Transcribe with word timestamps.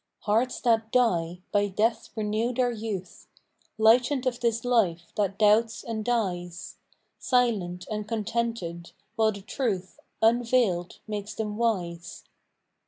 Hearts 0.21 0.59
that 0.61 0.91
die, 0.91 1.43
by 1.51 1.67
death 1.67 2.09
renew 2.15 2.55
their 2.55 2.71
youth, 2.71 3.27
Lightened 3.77 4.25
of 4.25 4.39
this 4.39 4.65
life 4.65 5.13
that 5.15 5.37
doubts 5.37 5.83
and 5.83 6.03
dies, 6.03 6.77
Silent 7.19 7.85
and 7.87 8.07
contented, 8.07 8.93
while 9.15 9.31
the 9.31 9.41
Truth 9.43 9.99
Unveiled 10.19 10.97
makes 11.07 11.35
them 11.35 11.55
wise. 11.55 12.23